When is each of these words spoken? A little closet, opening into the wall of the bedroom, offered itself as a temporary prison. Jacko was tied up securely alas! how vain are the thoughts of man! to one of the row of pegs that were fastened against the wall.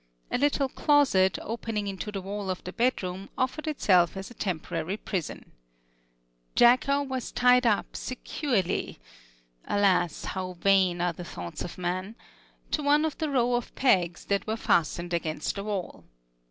A 0.31 0.37
little 0.39 0.67
closet, 0.67 1.37
opening 1.43 1.85
into 1.85 2.11
the 2.11 2.23
wall 2.23 2.49
of 2.49 2.63
the 2.63 2.73
bedroom, 2.73 3.29
offered 3.37 3.67
itself 3.67 4.17
as 4.17 4.31
a 4.31 4.33
temporary 4.33 4.97
prison. 4.97 5.51
Jacko 6.55 7.03
was 7.03 7.31
tied 7.31 7.67
up 7.67 7.95
securely 7.95 8.97
alas! 9.67 10.25
how 10.25 10.53
vain 10.53 11.01
are 11.01 11.13
the 11.13 11.23
thoughts 11.23 11.61
of 11.61 11.77
man! 11.77 12.15
to 12.71 12.81
one 12.81 13.05
of 13.05 13.19
the 13.19 13.29
row 13.29 13.53
of 13.53 13.75
pegs 13.75 14.25
that 14.25 14.47
were 14.47 14.57
fastened 14.57 15.13
against 15.13 15.53
the 15.53 15.63
wall. 15.65 16.03